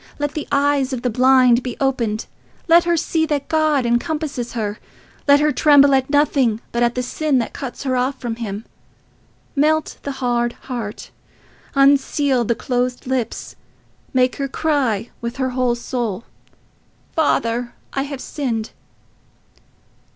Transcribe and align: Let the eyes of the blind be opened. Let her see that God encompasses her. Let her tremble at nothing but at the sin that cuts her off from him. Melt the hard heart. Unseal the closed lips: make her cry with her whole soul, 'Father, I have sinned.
Let 0.17 0.33
the 0.33 0.47
eyes 0.51 0.93
of 0.93 1.03
the 1.03 1.11
blind 1.11 1.61
be 1.61 1.77
opened. 1.79 2.25
Let 2.67 2.85
her 2.85 2.97
see 2.97 3.27
that 3.27 3.47
God 3.47 3.85
encompasses 3.85 4.53
her. 4.53 4.79
Let 5.27 5.39
her 5.39 5.51
tremble 5.51 5.93
at 5.93 6.09
nothing 6.09 6.59
but 6.71 6.81
at 6.81 6.95
the 6.95 7.03
sin 7.03 7.37
that 7.37 7.53
cuts 7.53 7.83
her 7.83 7.95
off 7.95 8.19
from 8.19 8.37
him. 8.37 8.65
Melt 9.55 9.97
the 10.01 10.13
hard 10.13 10.53
heart. 10.53 11.11
Unseal 11.75 12.43
the 12.45 12.55
closed 12.55 13.05
lips: 13.05 13.55
make 14.11 14.37
her 14.37 14.47
cry 14.47 15.11
with 15.21 15.35
her 15.37 15.51
whole 15.51 15.75
soul, 15.75 16.23
'Father, 17.15 17.75
I 17.93 18.01
have 18.01 18.21
sinned. 18.21 18.71